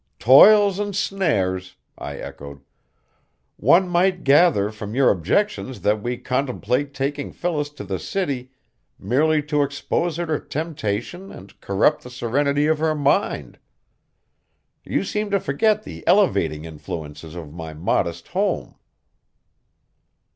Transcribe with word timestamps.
"Toils 0.17 0.79
and 0.79 0.95
snares," 0.95 1.75
I 1.95 2.15
echoed. 2.17 2.61
"One 3.57 3.87
might 3.87 4.23
gather 4.23 4.71
from 4.71 4.95
your 4.95 5.11
objections 5.11 5.81
that 5.81 6.01
we 6.01 6.17
contemplate 6.17 6.95
taking 6.95 7.31
Phyllis 7.31 7.69
to 7.69 7.83
the 7.83 7.99
city 7.99 8.49
merely 8.97 9.43
to 9.43 9.61
expose 9.61 10.15
her 10.17 10.25
to 10.25 10.39
temptation 10.43 11.31
and 11.31 11.61
corrupt 11.61 12.01
the 12.01 12.09
serenity 12.09 12.65
of 12.65 12.79
her 12.79 12.95
mind. 12.95 13.59
You 14.83 15.03
seem 15.03 15.29
to 15.29 15.39
forget 15.39 15.83
the 15.83 16.03
elevating 16.07 16.65
influences 16.65 17.35
of 17.35 17.53
my 17.53 17.75
modest 17.75 18.29
home." 18.29 18.77